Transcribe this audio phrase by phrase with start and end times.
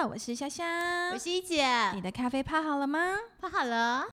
[0.00, 1.62] 好，我是香香，我是一姐，
[1.92, 2.98] 你的咖啡泡好了吗？
[3.38, 4.06] 泡好了。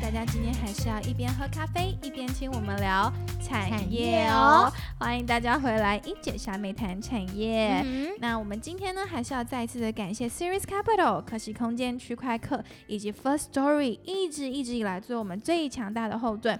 [0.00, 3.12] 大家今天还是要一边喝咖啡一边听我们聊
[3.52, 4.72] 产产业业哦哦。
[4.98, 7.82] 欢迎大家回来一姐下妹谈产业。
[7.84, 16.58] 嗯那我们今天呢，还是要再一次的感谢 Series Capital、可喜空间、区块客以及 First Story 一直一直以来做我们最强大的后盾，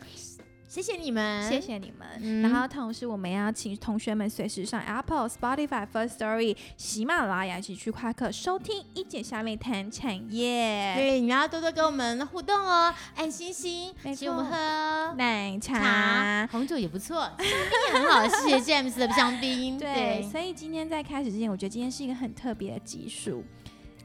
[0.72, 1.60] 谢谢你们，谢。
[1.60, 2.08] 谢你们。
[2.18, 10.94] 嗯然后同时，我们要请同学们随时上 Apple、Spotify、First Story、喜马拉雅以及区块客收听一姐下妹谈产业。
[10.96, 17.46] 对，你们要多多跟我们互动哦，按星星没，请我们喝奶茶茶，红酒也不错，香槟
[17.88, 19.78] 也很好，谢谢 James 的香槟。
[19.78, 23.44] 对，所以今天在开始之前，我觉得今天是一个很特别的集数。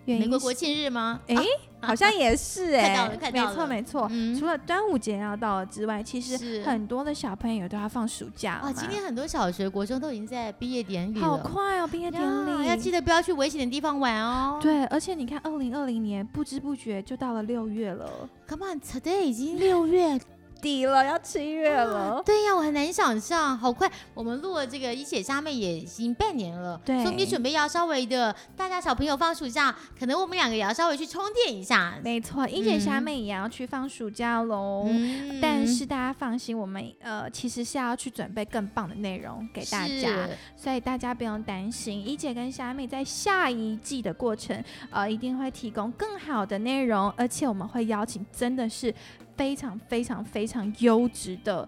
[0.08, 1.20] 美国国庆日吗？
[1.28, 1.36] 哎、
[1.82, 4.08] 好像也是哎、快到了快到没错了没错。
[4.12, 4.38] 嗯。
[4.40, 12.68] 除了端午节要到了之外，其实很多的小朋友都要放暑假了哇，今天很多小学、国中都已经在毕业典礼了，好快哦，毕业典呀礼。
[12.68, 14.60] 要记得不要去危险的地方玩哦。
[14.62, 18.10] 对，而且你看，二零二零年不知不觉就到了六月了
[18.48, 20.20] ，，Come on，today 已经六月
[20.62, 22.22] 底了，要七月了。
[22.26, 23.90] 对呀，我很难想象，好快！
[24.14, 31.96] 我们录了这个一姐虾妹也已经半年了，对所以我们也准备要稍微的，大家小朋友放暑假，可能我们两个也要稍微去充电一下。
[32.04, 34.86] 没错，一姐虾嗯妹也要去放暑假喽。
[34.90, 48.94] 嗯但是大家放心，我们呃其实是要去准备更棒的内容给大家，所以大家不用担心，一姐跟虾妹在下一季的过程，呃，一定会提供更好的内容，而且我们会邀请真的是
[49.38, 51.68] 非常非常非常优质的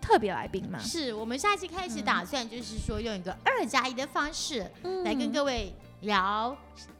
[0.00, 2.04] 特别来宾嘛，是我们下一期开始嗯。
[2.04, 4.60] 打算就是说用一个二加一的方式
[5.04, 6.56] 来跟嗯各位聊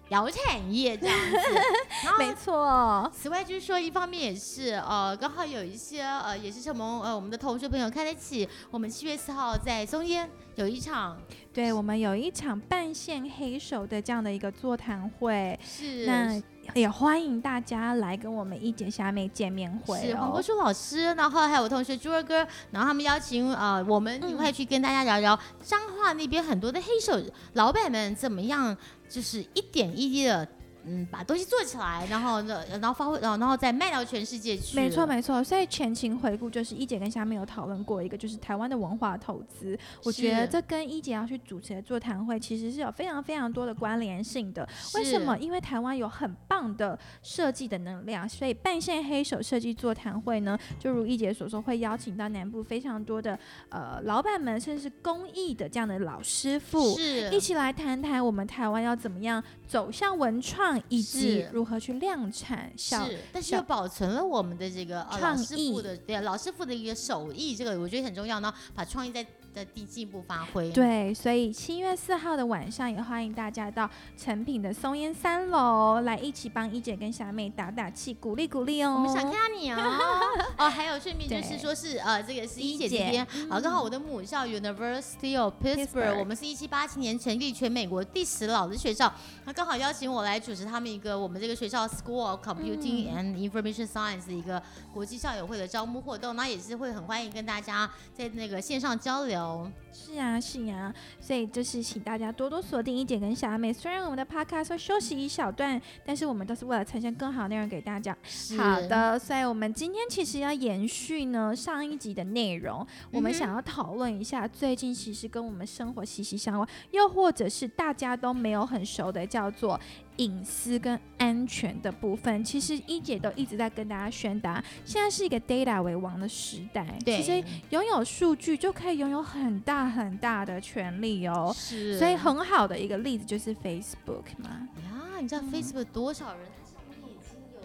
[0.08, 1.36] 聊产业这样子，
[2.18, 11.20] 没错，此外，就是说，一方面也是呃，刚好有一些呃，也是什么呃，我们的同学朋友看得起我们七月四号在松烟有一场
[11.52, 16.06] 对我们有一场半线黑手的这样的一个座谈会，是。
[16.06, 16.40] 那
[16.74, 20.42] 也欢迎大家来跟我们一姐虾妹见面会哦是黄国。
[20.42, 27.20] 书老师，然后还有我同学朱二哥，然后他们邀请呃我们嗯一块去跟大家聊聊彰化那边很多的黑手
[27.54, 28.76] 老板们怎么样，
[29.08, 30.46] 就是一点一滴的。
[30.86, 34.76] 嗯，把东西做起来，然后呢，然后发挥，然后然后再卖到全世界去。
[34.76, 39.78] 没错，没错，所以前情回顾就是一姐跟虾妹有讨论过一个，就是台湾的文化投资。
[40.04, 44.66] 我觉得这跟一姐要去主持的座谈会其实是有非常非常多的关联性的。
[44.94, 45.36] 为什么？
[45.38, 53.38] 因为台湾有很棒的设计的能量，所以半线黑手设计座谈会呢，就如一姐所说，会邀请到南部非常多的
[53.70, 56.96] 呃老板们，甚至是工艺的这样的老师傅。
[56.96, 61.50] 是一起来谈谈我们台湾要怎么样走向文创，以及是。
[61.52, 78.92] 如何去量产小是，但是又保存了我们的这个呃创老师意傅的对老师傅的一个手艺，这个我觉得很重要呢，把创意在在第进一步发挥。，对，所以七月四号的晚上也欢迎大家到成品的松烟三楼来一起帮一姐跟霞妹打打气，鼓励鼓励哦。
[78.92, 79.78] 我们想看到你哦。
[80.58, 89.10] 哦，还有顺便就是说是呃，这个是一姐姐这边啊，刚好我的母校 University of Pittsburgh，Pittsburgh 我们是一七八七年成立，全美国第十老的学校，
[89.46, 94.62] 那刚好邀请我来主持他们一个我们这个学校 School of Computing 嗯 and Information Science 的一个
[94.92, 99.45] 国际校友会的招募活动，那也是会很欢迎跟大家在那个线上交流。
[99.92, 103.72] 是啊，是啊，所以就是请大家多多锁定一姐跟小阿妹。
[103.72, 108.16] 虽然我们的 podcast 会休息一小段，但是我们都是为了呈现更好的内容给大家。
[108.58, 119.80] 好，的，所以我们今天其实要延续呢上一集的内容，我们想要讨论一下最近其实跟我们生活息息相关，又或者是大家都没有很熟的，叫做
[120.16, 122.42] 隐私跟安全的部分。
[122.44, 131.52] 其实一姐都一直在跟大家宣达，现在是一个 data 为王的时代，对，其实拥有数据就可以拥有很大很大的权利哦。
[131.54, 136.46] 是，所以很好的一个例子就是 Facebook 嘛，呀，你知道嗯 Facebook 多少人？
[136.58, 137.60] 它上面已经有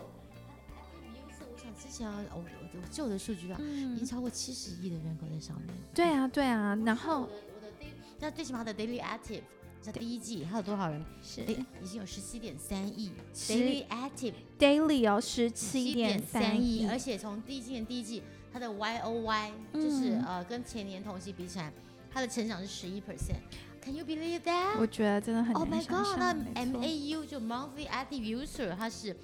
[0.69, 5.68] 它的 active user，我想之前啊，哦，我我旧的数据啊，已经嗯，超过七十亿的人口在上面。
[5.94, 9.42] 对啊，对啊，然我后的我的 daily，那最起码它的 daily active，
[9.81, 11.04] 在第一季它有多少人？
[11.24, 18.22] 是哎，已经有十七点三亿 daily active，daily 哦十七点三三亿，而且从第一季年第一季，
[18.54, 21.74] 它的 Y O Y 就是、嗯呃跟前年同期比起来，
[22.12, 23.42] 它的成长是十一 percent。
[23.83, 24.78] Can you believe that？
[24.80, 26.18] 我觉得真的很 Oh my god！
[26.19, 26.33] 那
[26.63, 29.18] MAU 就 monthly active user，它是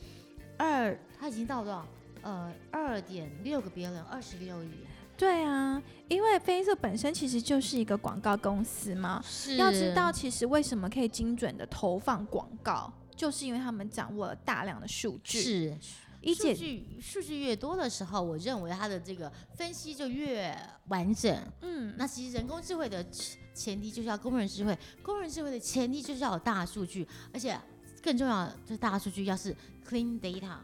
[0.58, 1.86] 二，它已经到多少？
[2.24, 4.70] 呃，二点六个 billion，二十六亿。
[5.18, 15.42] 对啊，因为 Facebook 本身其实就是一个广告公司嘛，是要知道其实为什么可以精准的投放广告，就是因为他们掌握了大量的数据。
[15.42, 15.78] 是。
[16.24, 20.54] 数，据数据越多的时候，我认为它的这个分析就越
[20.88, 21.34] 完整。
[21.62, 27.58] 嗯，那其实人工智慧的前前提就是要工人智慧，工人智慧的前提就是要有大数据，而且
[28.04, 29.56] 更重要的就是大数据要是
[29.88, 30.58] clean data，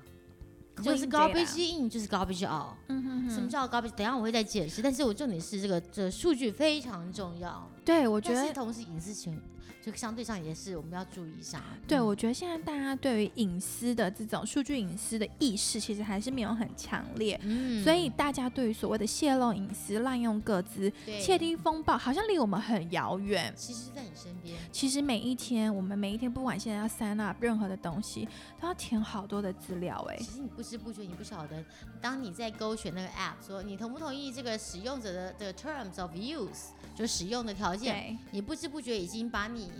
[0.83, 2.75] 就是 garbage in 就是 garbage out。
[2.89, 3.91] 嗯哼哼，什么叫 garbage？
[3.91, 8.53] 等一下我会再解释，但是我重点是这个这数据非常重要，对我觉得。
[8.53, 9.35] 同时隐私权
[9.81, 11.61] 就相对上也是我们要注意一下。
[11.85, 20.89] 对，嗯我觉得现在大家对于隐私的这种数据隐私的意识，其实还是没有很强烈，嗯所以大家对于所谓的泄露隐私、滥用各自、
[21.21, 23.53] 窃听风暴，好像离我们很遥远。
[23.57, 24.55] 其实在你身边。
[24.71, 28.25] 其实每一天，我们每一天，不管现在要 sign up 任何的东西，
[28.61, 31.61] 都要填好多的资料、哎其，实你不知不觉，你不晓得，
[31.99, 39.71] 当你在勾选那个 app，说你同不同意这个使用者的的 terms of use，就使用的条件，你不知不觉已经把你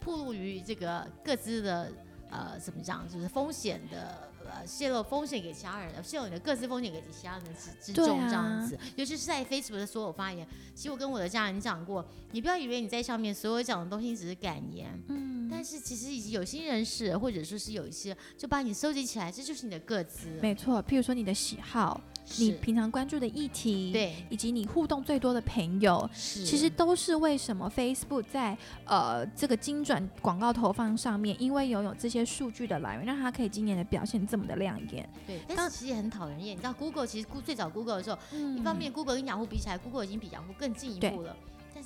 [0.00, 1.92] 暴露于这个各自的
[2.30, 8.78] 呃怎么讲，就是风险的呃泄露风险给其他人，呃泄露你的各自风险给其他人之之对重这样啊子。
[8.96, 14.88] 尤其是在 Facebook 的所有发言，其实我跟我的家人讲过，你不要以为你在上面所有讲的东西只是感言。
[15.08, 20.28] 嗯，但是其实已经有心人士，或者说是有一些，就把你收集起来，这就是你的个资。
[20.40, 20.82] 没错。
[20.82, 22.00] 譬如说你的喜好，
[22.36, 35.08] 你平常关注的议题，，对，以及你互动最多的朋友，是，其实都是为什么 Facebook 在呃这个精准广告投放上面，因为拥有这些数据的来源，让它可以今年的表现这么的亮眼。
[35.26, 36.56] 对，但是其实也很讨人厌。
[36.56, 41.36] 你知道 Google 其实最早 Google 的时候，嗯一方面 Google 跟雅虎比起来，Google 已经比雅虎更进一步了。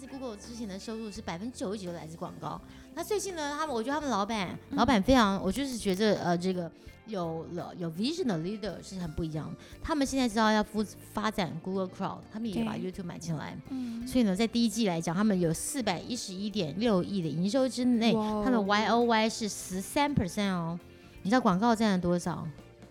[0.06, 2.60] Google 之前的收入是百分之九十几都来自广告。
[2.94, 6.70] 那最近呢，他们我觉得他们老板、嗯老板非常，我就是觉得呃这个
[7.06, 9.56] 有了有 vision 的 leader 是很不一样的。
[9.82, 13.56] 他们现在知道要发发展 Google Cloud，他们也把 YouTube 买进来。
[13.70, 20.78] 嗯，所以呢，在第一季来讲，他们有四百一十一点六亿的营收之内，他们 Y O Y 是十三 percent 哦。
[21.22, 22.46] 你知道广告占了多少？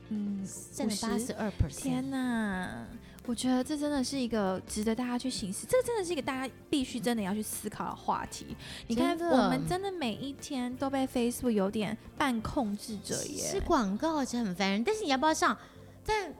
[0.10, 1.82] 嗯，占了八十二 percent。
[1.82, 2.86] 天哪！
[3.28, 8.56] 我觉得这真的是一个值得大家去行思，这真的是一个大家必须真的要去思考的话题。
[8.88, 13.62] 你看，我们真的每一天都被 Facebook 有点半控制着是耶。
[13.62, 15.56] 广告真的很烦人，但是你要不要上？
[16.04, 16.34] 但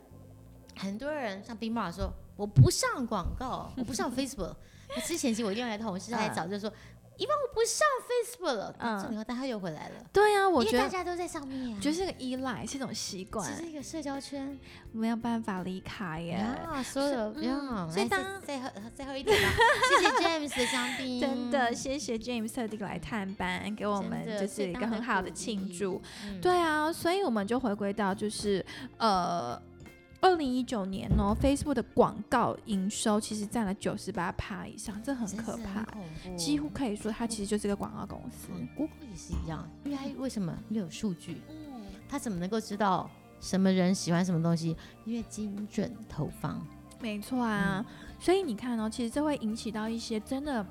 [0.76, 4.56] 很多人像冰马说，我不上广告，我不上 Facebook。
[4.96, 6.74] 那之前其实我另外一个同事他还嗯早就说，
[7.22, 8.76] 因为我不上 Facebook 了。
[8.80, 14.58] 嗯嗯，这以后但他又回来了，对啊，我觉得，大家都在上面觉得是个依赖，是一种习惯只，是一个社交圈
[14.92, 16.32] 没有办法离开耶。
[16.32, 19.50] 呀，所有的嗯呀，来再所以当再喝再喝一点吧。
[19.88, 26.02] 谢谢 James 的香槟，真的，谢谢 James 特地来探班，给我们就是一个很好的庆祝。。
[26.26, 28.66] 嗯对啊，所以我们就回归到就是
[28.98, 29.62] 呃。
[30.22, 35.84] 二零一九年哦，Facebook 的广告营收其实占了九十八趴以上，这很可怕，
[36.38, 38.50] 几乎可以说它其实就是个广告公司。
[38.54, 41.42] 嗯 Google 也是一样，因为它为什么又有数据？
[41.50, 43.10] 嗯，他怎么能够知道
[43.40, 44.78] 什么人喜欢什么东西？
[45.06, 46.64] 因为精准投放。
[47.00, 47.84] 没错啊，
[48.20, 50.64] 所以你看哦，其实这会引起到一些真的，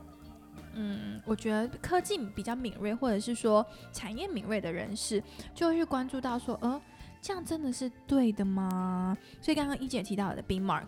[0.74, 5.20] 嗯，我觉得科技比较敏锐，或者是说产业敏锐的人士，
[5.52, 6.80] 就会去关注到说，呃，
[7.22, 9.16] 这样真的是对的吗？
[9.40, 10.86] 所以刚刚一姐提到的 Big Mark，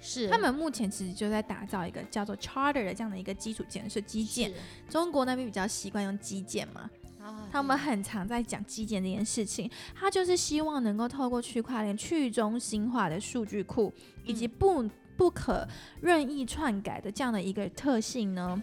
[0.00, 4.52] 是他们目前其实就在打造一个叫做 Charter 的这样的一个基础建设基建。
[4.88, 6.90] 中国那边比较习惯用基建嘛，
[7.22, 13.92] 啊他们很常在讲基建这件事情，他就是希望能够透过区块链去中心化的数据库，
[14.24, 15.66] 以及不不可
[16.00, 18.62] 任意篡改的这样的一个特性呢。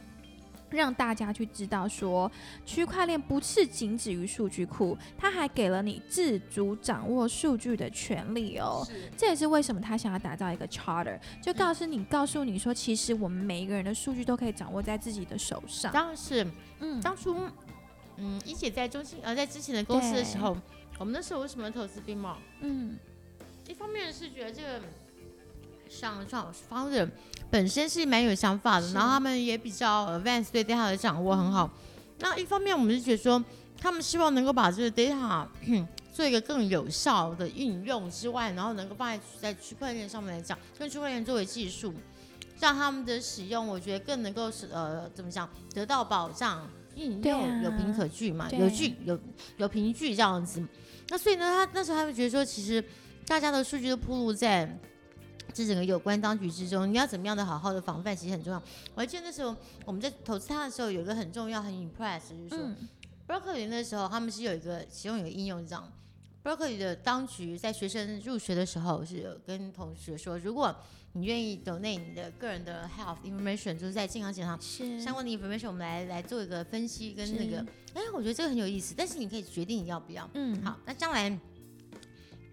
[0.69, 2.31] 让大家去知道说，
[2.65, 8.85] 区块链不是仅止于数据库，它还给了你自主掌握数据的权利哦。
[9.15, 15.91] 这也是为什么他想要打造一个 charter，就告诉你，告诉你说，其实我们每一个人的数据都可以掌握在自己的手上。
[15.91, 16.45] 当然是
[16.79, 17.35] 嗯，当初，
[18.17, 20.57] 嗯，一姐在中心呃在之前的公司的时候，
[20.99, 22.37] 我们那时候为什么投资冰帽？
[22.61, 22.97] 嗯，
[23.67, 24.81] 一方面是觉得这个
[25.89, 27.09] 上上 founder
[27.49, 31.69] 本身是蛮有想法的，然后他们也比较 advanced 对 data 的掌握很好。
[32.19, 33.43] 那一方面我们是觉得说，
[33.79, 35.45] 他们希望能够把这个 data
[36.11, 41.93] 做一个更有效的运用之外，然后能够放在在区块链上面来讲，跟区块链作为技术，
[42.59, 49.19] 让他们的使用，我觉得更能够是呃怎么讲得到保障，应对用啊有凭可据嘛，对有据有
[49.57, 50.65] 有凭据这样子。
[51.09, 52.83] 那所以呢，他那时候他们觉得说，其实
[53.27, 54.75] 大家的数据都铺露在
[55.57, 58.61] 这整个有关当局之中，你要怎么样的好好的防范，其实很重要。
[58.93, 62.87] 我还记得那时候我们在投资它的时候，有一个很重要、很 impress，就是说、嗯
[63.27, 65.91] Broccoli 那时候他们是有一个其中有一个应用是这样
[66.43, 70.73] Berkeley 的当局在学生入学的时候是有跟同学说，如果
[71.13, 74.57] 你愿意 donate 你的个人的 health information，就是在健康检查
[75.03, 77.57] 相关的 information，我们来来做一个分析跟那个，
[77.93, 80.29] 哎，我觉得这个很有意思，但是你可以决定你要不要。
[80.35, 81.37] 嗯，好，那将来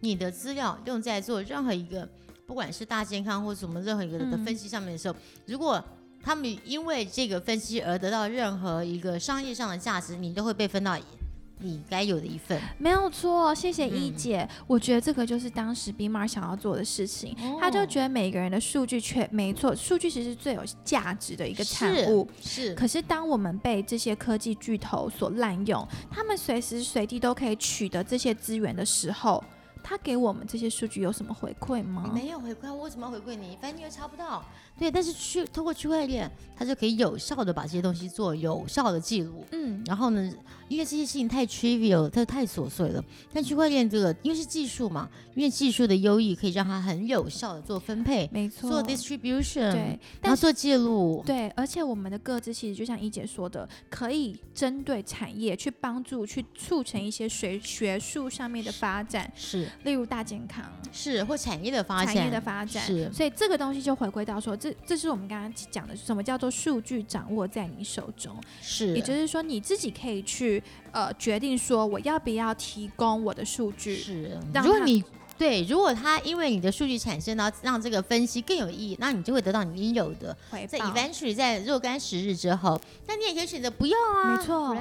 [0.01, 2.09] 你的资料用在做任何一个，
[2.47, 5.83] 不管是大健康或什么任何一个的嗯分析上面的时候，如果
[6.23, 10.99] 他们因为这个分析而得到任何一个商业上的价值，你都会被分到
[11.59, 12.61] 你该有的一份。
[12.79, 14.49] 没有错，谢谢一嗯姐。
[14.67, 17.37] 我觉得这个就是当时 b m a r 想要做的事情。
[17.61, 22.29] 他就觉得每个人的数据确没错，数据其实是最有价值的一个产是物。
[22.43, 29.43] 是可是当我们被这些科技巨头所滥用，他们随时随地都可以取得这些资源的时候，
[29.85, 32.11] 他给我们这些数据有什么回馈吗？
[32.15, 33.59] 没有回馈，我为什么要回馈你？
[33.61, 34.43] 反正你又查不到。
[34.79, 39.45] 对，但是去通过区块链，它就可以有效的把这些东西做有效的记录。
[39.53, 40.33] 嗯，然后呢，
[40.75, 43.03] 因为这些事情太 trivial，它太琐碎了。
[43.33, 48.69] 但区块链这个，因为是技术嘛，因为技术的优异可以让它很有效的做分配、没错。
[48.69, 51.23] 做 distribution，对，然后做记录。
[51.25, 60.65] 对，而且我们的各自其实就像一姐说的，可以针对产业去帮助、去促成一些学学术上面的发展，是例如大健康。
[60.91, 74.39] 是，或产业的发展，产业的发展，是所以这个东西就回归到说，这这是我们刚刚讲的，什么叫做数据掌握在你手中，是，也就是说你自己可以去呃决定说我要不要提供我的数据，是。
[74.55, 75.03] 如果你
[75.37, 80.37] 对，如果他因为你的数据产生，然后让这个分析更有意义，那你就会得到你应有的。
[80.51, 80.79] 回报。
[80.87, 84.37] eventually 在若干时日之后，那你也可以选择不要啊。
[84.37, 84.77] 没错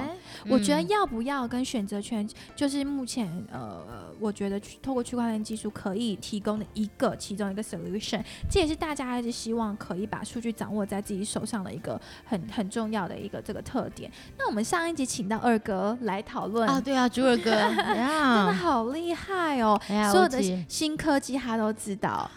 [0.48, 14.10] 我觉得嗯要不要跟选择权，就是目前呃，我觉得去透过区块链技术可以提供的一个其中一个 solution，这也是大家一直希望可以把数据掌握在自己手上的一个很很重要的一个这个特点。
[14.38, 19.80] 那我们上一集请到二哥来讨论啊，对啊，朱二哥， 真的，好厉害哦！
[20.12, 22.30] 所有的新科技他都知道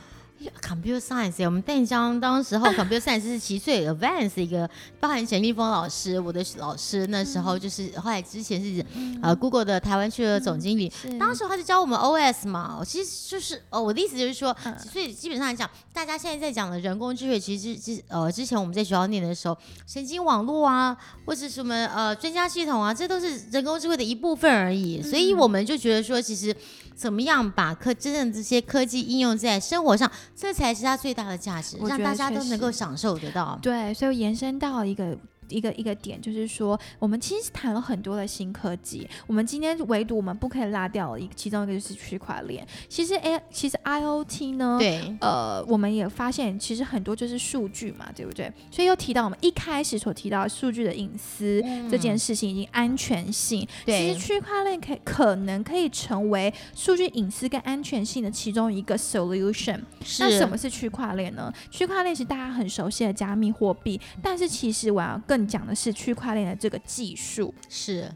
[0.62, 8.86] ，computer science，我们淡江当时候 computer science 是七岁 advance 的一个，包含陈立峰老师，我的老师那时候就是后来之前是
[9.24, 11.10] 呃 Google 的台湾区的总经理，是。
[11.18, 14.78] 当时他就教我们 OS 嘛，其实就是哦，我的意思就是说，嗯。
[14.78, 20.96] 所以基本上来讲，大家现在在讲的人工智慧，其实之呃之前我们在学校念的时候，神经网络啊，
[21.26, 25.02] 或者什么呃专家系统啊，这都是人工智慧的一部分而已。
[25.02, 26.56] 所以我们就觉得说，其实
[26.98, 33.58] 怎么样把科真正这些科技应用在生活上，这才是它最大的价值，让大家都能够享受得到。
[33.62, 35.16] 对，所以延伸到一个。
[35.50, 39.08] 一个一个点就是说，我们其实谈了很多的新科技。
[39.26, 42.66] 我们今天唯独我们不可以拉掉的一个，其中一个就是区块链。
[42.88, 48.52] 其实 A，其实 IOT 呢，对，呃，我们也发现其实很多就是数据嘛，对不对？
[48.72, 53.68] 所以又提到我们一开始所提到的数据的隐私、这件事情，以及安全性。
[53.86, 59.80] 其实区块链可以可能可以成为数据隐私跟安全性的其中一个 solution。
[60.20, 61.54] 那什么是区块链呢？
[61.70, 67.54] 区块链是大家很熟悉的加密货币，但是其实我要更讲的是区块链的这个技术。
[67.68, 68.10] 是，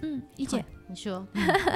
[0.00, 1.26] 嗯，一姐，你说，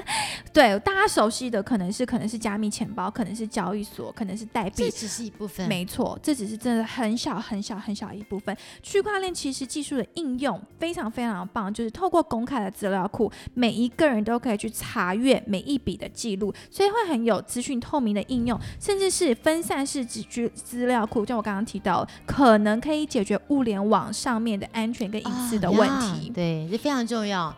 [0.52, 4.74] 对大家熟悉的可能是可能是加密钱包，可能是交易所，可能是代币。
[4.76, 8.54] 这只是一部分，没错，这只是真的很小很小很小一部分。
[8.82, 26.30] 区块链其实技术的应用非常非常棒，就是透过公开的资料库，每一个人都可以去查阅每一笔的记录，所以会很有资讯透明的应用，甚至是分散式资资资料库，像我刚刚提到，可能可以解决物联网上面的安全跟隐私的啊问呀题。
[26.30, 27.54] 对，这非常重要。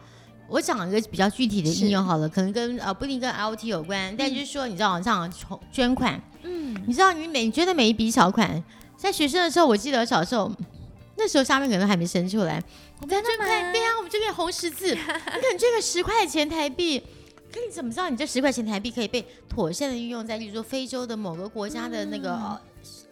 [0.50, 8.62] 我讲一个比较具体的应用好了，可能跟呃不一定跟 L O T 有关，但就是说，你知道像从捐款，嗯，你知道你每你觉得每一笔小款，
[8.97, 10.50] 在学生的时候，我记得小时候
[11.16, 12.62] 那时候下面可能还没生出来，
[13.00, 17.00] 我们要捐款，对呀、我们就给红十字， 你可能捐个十块钱台币。
[17.52, 22.38] 可你怎么知道你这十块钱台币可以被妥善的运用在，例如说非洲的某个国家的那个、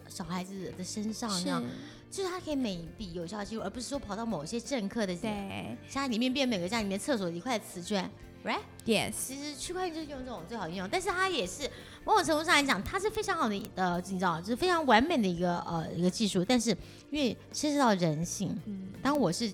[0.07, 1.61] 小孩子的身上，是这样，
[2.09, 5.77] 就是它可以每一笔有效记录，而不是说跑到某些政客的对。
[5.89, 8.09] 家里面变每个家里面厕所的一块瓷砖
[8.43, 11.69] ，right？，yes，其实区块链就是用这种最好应用，但是它也是
[12.03, 16.71] 某种程度上来讲，它是非常好的呃，你知道，就是非常完美的一个呃一个技术，但是
[17.11, 18.87] 因为牵涉到人性，嗯。
[19.01, 19.51] 当我是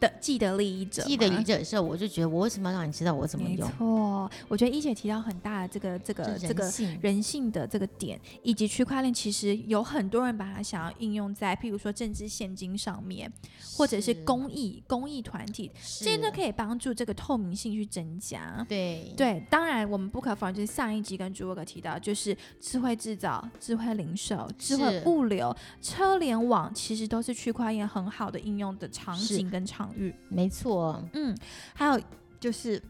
[0.00, 3.70] 的既得利益者，既得利益者的时候，我就觉得我为什么要让你知道我怎么没用？
[3.78, 13.32] 错，我觉得一姐提到很大的这个这个这这个人性的这个点，以及区块链，其实有很多人把它想要应用在，譬如说政治现金上面，
[13.76, 18.64] 或者是公益公益团体，这些都可以以帮助这个透明性去增加。
[18.68, 30.14] 对对，当然我们不可否认，就是上一集跟朱沃克提到，就是智慧制造、智慧零售、智慧物流、车联网，其实都是区块链很好的应用的场景跟场域。
[30.28, 31.36] 没错，嗯，
[31.74, 32.00] 还有
[32.38, 32.82] 就是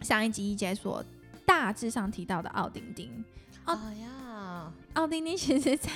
[0.00, 1.04] 上一集一姐所
[1.44, 3.24] 大致上提到的奥丁丁。
[3.64, 5.90] 哦呀，奥丁丁其实在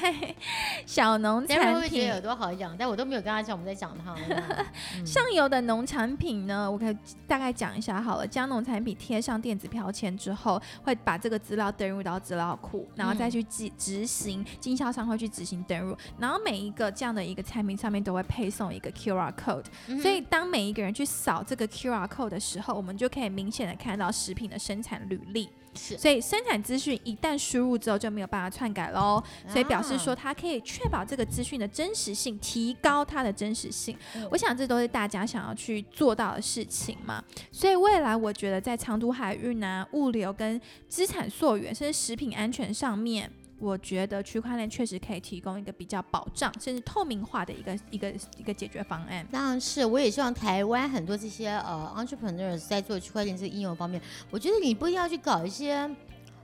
[0.87, 2.77] 小农产品不会觉得有多好养？
[2.79, 4.15] 但我都没有跟他讲我们在讲他。
[4.97, 8.27] 嗯上游的农产品呢，我可以大概讲一下好了。
[8.27, 25.49] 将农产品贴上电子标签之后，会把这个资料登入到资料库，然后再去执执行，经销商会去执行登入，然后每一个这样的一个产品上面都会配送一个 QR code，、嗯所以当每一个人去扫这个 QR code 的时候，我们就可以明显的看到食品的生产履历。
[25.73, 33.97] 是所以生产资讯一旦输入之后就没有办法篡改喽，所以表示说啊它可以确保这个资讯的真实性，提高它的真实性。
[34.15, 37.23] 嗯我想这都是大家想要去做到的事情嘛。
[37.51, 43.31] 所以未来我觉得在长途海运啊、物流跟资产溯源，甚至食品安全上面。
[43.59, 49.27] 我觉得区块链确实可以提供一个比较保障，甚至透明化的一个一个一个解决方案。
[49.31, 55.75] 当然是，我也希望台湾很多这些呃 entrepreneurs 在做区块链这个应用方面，我觉得你不一定要去搞一些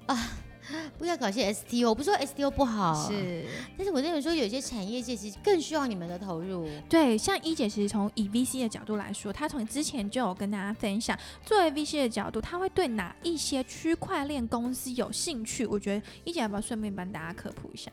[0.04, 0.14] 啊，
[0.98, 3.44] 不要搞些 STO，我不是说 STO 不好，，是，
[3.76, 6.68] 但是我认为说有些产业界其实更需要你们的投入。
[6.88, 15.66] 对，像一姐其实从以 VC 的角度来说，她从之前就有跟大家分享，作为 VC 的角度，她会对哪一些区块链公司有兴趣？
[15.66, 17.90] 我觉得一姐要不要顺便帮大家科普一下？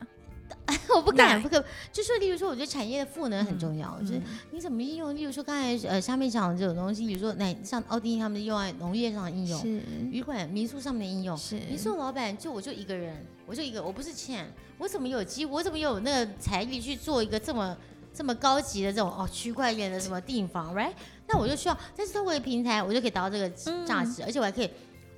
[0.95, 9.81] 我不敢，不可，就说例如说，我觉得产业的赋能很重要，就是嗯你怎么应用，例如说刚才呃下面讲的这种东西，比如说那像奥丁他们用在农业上的应用，是
[10.11, 11.37] 旅馆民宿上面的应用。
[11.37, 14.45] 是民宿老板就我就一个人，我就一个，我不是欠，
[14.77, 17.75] 我怎么有机，我怎么有那个财力去做一个这么
[18.13, 20.93] 这么高级的这种哦区块链的什么订房，right？
[21.27, 24.69] 那我就需要，但是透过一个平台，我就可以达到这个嗯价值，而且我还可以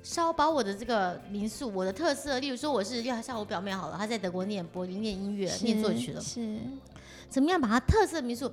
[0.06, 6.56] 稍把我的这个民宿，我的特色，例如说我是要像我表妹好了，她在德国念柏林念音乐、念作曲的，是。
[7.28, 8.48] 怎么样把她特色民宿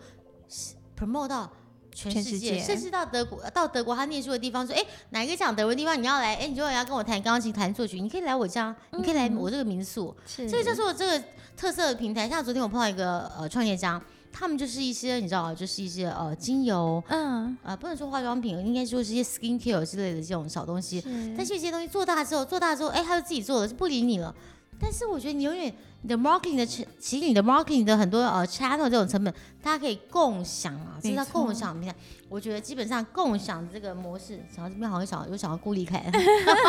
[0.98, 1.48] promote 到
[1.92, 11.24] 全世界，甚至到德国，到德国她念书的地方，说，哎，哪一个讲德文地方你要来，哎，你如果要跟我弹钢琴、弹作曲，你可以来我家，你可以来嗯我这个民宿，是，这个叫做这个
[11.56, 12.28] 特色的平台。
[12.28, 14.02] 像昨天我碰到一个呃创业家，
[14.34, 21.00] 他们就是一些你知道，就是一些呃精油，嗯，呃，不能说化妆品，应该说是一些 skin care 之类的这种小东西。
[21.38, 24.36] 但是这些东西做大之后，做大之后，哎，他就自己做了，就不理你了。
[24.80, 31.96] 但是我觉得你永远你的 marketing 的成，其实你的 marketing 的很多呃 channel 这种成本，大家可以共享啊，这是叫共享平台。
[32.28, 36.12] 我觉得基本上共享这个模式，想到这边好像想有想要孤立凯，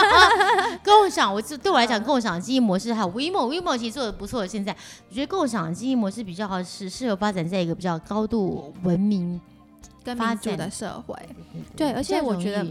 [0.84, 4.46] 共享，我这对我来讲，共享经营模式还有 WeMo，WeMo 其实做的不错。
[4.46, 4.76] 现在
[5.08, 9.40] 我觉得共享经营模式比较好，是适合发展在一个比较高度文明。
[10.04, 11.16] 跟发展民主的社会。
[11.74, 12.62] 对而且我觉得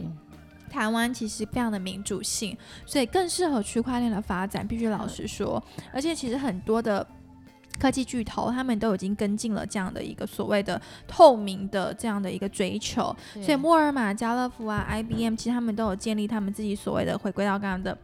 [0.73, 4.67] 台湾其实非常的民主性，所以更适合区块链的发展。
[4.67, 7.05] 必须老实说，而且其实很多的
[7.79, 13.15] 科技巨头，他们都已经跟进了这样的一个所谓的透明的这样的一个追求。
[13.36, 17.95] 所以沃尔玛、家乐福啊、IBM，其实他们都有建立他们自己所谓的回归到刚刚的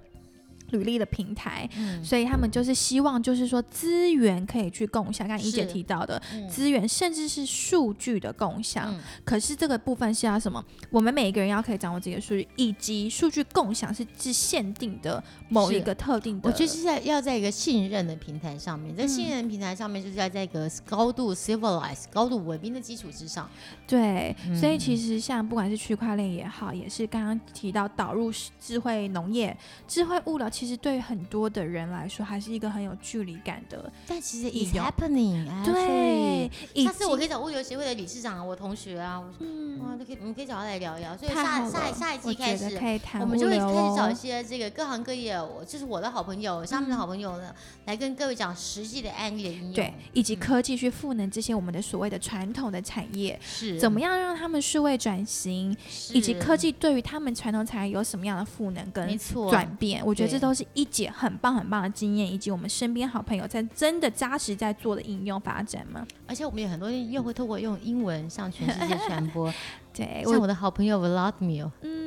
[0.71, 1.69] 履历的平台。
[2.03, 8.93] 所以他们就是希望，就是说资源可以去共享，刚一姐提到的资源，甚至是数据的共享。
[9.23, 10.63] 可是这个部分是要什么？
[10.89, 16.49] 我们每一个人要可以掌握自己的数据，以及数据共享是是限定的某一个特定的。
[16.49, 23.49] 我就是在要在一个信任的平台上面，在信任平台上面，就是要在一个高度 civilized、高度文明的基础之上。
[23.88, 29.55] 对，所以其实像不管是区块链也好，也是刚刚提到导入智慧农业、
[29.88, 33.89] 智慧物流，其实对于很多的人来说，还是一个很有距离感的。
[34.06, 39.48] 但其实应 it's happening，对，以下次我可以找物流协会的理事长啊，我同学啊，我说
[39.82, 41.15] 哇，嗯，都可以，我们可以找他来聊一聊。
[41.15, 49.74] 所以下下下一期开始，可以谈我们就会开始找一哦些这个各行各业，我就是我的好朋友，他们的好朋友呢，来跟各位讲实际的案例的应用。
[49.74, 55.74] 对，以及嗯科技去赋能这些我们的所谓的传统的产业，是怎么样让他们数位转型，
[56.13, 60.06] 以及科技对于他们传统产业有什么样的赋能跟转变？
[60.06, 66.03] 我觉得这对都是一姐很棒很棒的经验，以及我们身边好朋友在真的扎实在做的应用发展嘛。
[66.25, 69.53] 而且我们有很多人又会透过用英文向全世界传播，
[69.93, 71.98] 对像我，我的好朋友 Vladimir，嗯，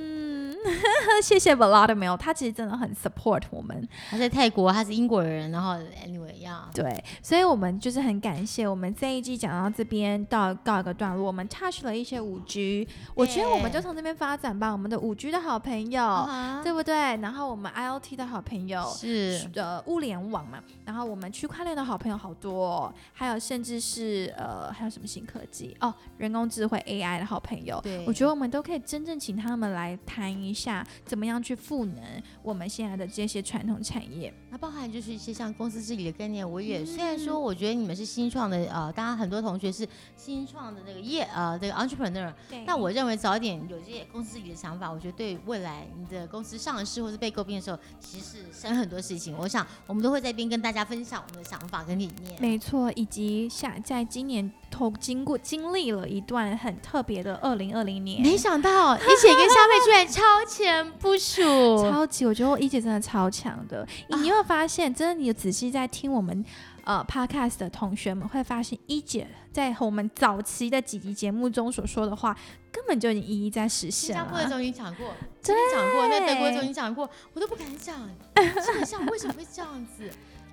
[1.23, 3.89] 谢谢 Vladimir，他其实真的很 support 我们。
[4.11, 16.03] 他在泰国，他是英国人，然后 anyway 呀、对，所以我们就是很感谢我们这一季讲到这边到告一个段落，我们 touch 了一些五 G，我觉得我们就从这边发展吧，我们的五 G 的好朋友。
[16.03, 16.95] 啊对不对？
[17.17, 32.05] 然后我们 IOT 的好朋友，是呃物联网嘛，然后我们区块链的好朋友好多、哦，还有甚至是呃还有什么新科技哦，人工智慧 AI 的好朋友，对我觉得我们都可以真正请他们来谈一一下，怎么样去赋能
[32.43, 34.33] 我们现在的这些传统产业。
[34.51, 49.35] 那包含就是一些像公司治理的概念，我也、嗯虽然说我觉得你们是新创的，呃，大家很多同学是新创的那个业呃这个 entrepreneur，对但我认为早点有这些公司治理的想法，我觉得对未来你的公司上市或是被诟病的时候，其实是省很多事情。
[49.39, 52.41] 我想我们都会在一边跟大家分享我们的想法跟理念。
[52.41, 61.43] 没错，以及下在今年透经过经历了一段很特别的二零二零年，没想到一姐跟夏妹居然超前部署，
[61.89, 63.87] 超级，我觉得我一姐真的超强的。
[64.09, 66.45] 你你有没有发现，真的，你仔细在听我们
[66.85, 72.35] 呃 podcast 的同学们会发现，一姐在和我们早期的几集节目中所说的话，
[72.73, 74.57] 根本就已经一一在实现新加坡的时了。
[74.57, 80.11] 候已经讲过，真的讲过，那德国的时候已经讲过，我都不敢讲，基本上为什么会这样子？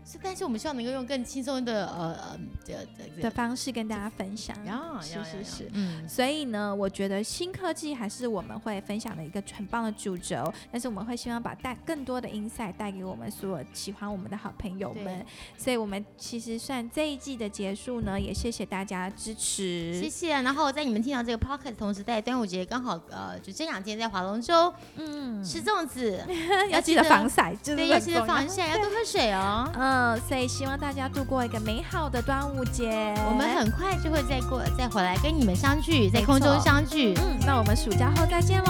[0.10, 5.70] 是，但是我们希望能够用更轻松的呃呃这这的方式跟大家分享，呀是是是。
[5.74, 15.24] 嗯，所以呢，我觉得新科技还是我们会分享的一个很棒的主轴，但是我们会希望把带更多的 insight 带给我们所有喜欢我们的好朋友们。
[15.58, 20.00] 所以我们其实算这一季的结束呢，也谢谢大家支持。
[20.02, 20.30] 谢谢。
[20.42, 26.24] 然后在你们听到这个 podcast 的同时，在端午节刚好呃，就这两天在划龙舟嗯，吃粽子，
[26.72, 29.70] 要记得防晒，对，要记得防晒，要多喝水哦。
[29.76, 33.14] 嗯，所以希望大家度过一个美好的端午节。
[33.28, 37.14] 我们很快就会再过再回来跟你们相聚，在空中相聚。
[37.18, 38.66] 嗯，那我们暑假后再见喽，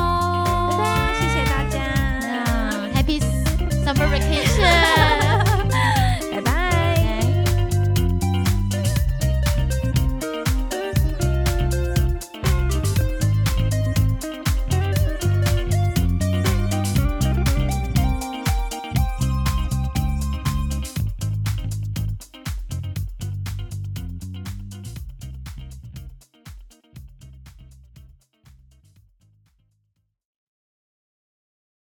[0.71, 1.79] 拜拜，谢谢大家。
[2.23, 3.19] 嗯，Happy
[3.85, 5.18] Summer Vacation。